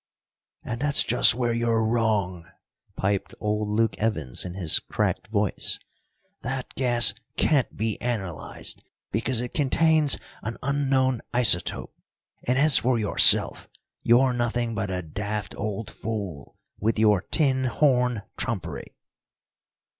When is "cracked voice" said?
4.79-5.77